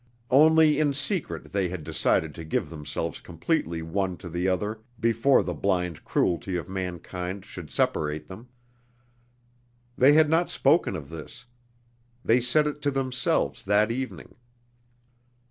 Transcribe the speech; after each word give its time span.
Only, 0.31 0.79
in 0.79 0.95
secret 0.95 1.51
they 1.51 1.69
had 1.69 1.83
decided 1.83 2.33
to 2.33 2.43
give 2.43 2.71
themselves 2.71 3.21
completely 3.21 3.83
one 3.83 4.17
to 4.17 4.29
the 4.29 4.47
other 4.47 4.81
before 4.99 5.43
the 5.43 5.53
blind 5.53 6.03
cruelty 6.03 6.55
of 6.55 6.67
mankind 6.67 7.45
should 7.45 7.69
separate 7.69 8.25
them. 8.25 8.47
They 9.95 10.13
had 10.13 10.27
not 10.27 10.49
spoken 10.49 10.95
of 10.95 11.09
this. 11.09 11.45
They 12.25 12.41
said 12.41 12.65
it 12.65 12.81
to 12.81 12.89
themselves 12.89 13.61
that 13.65 13.91
evening. 13.91 14.33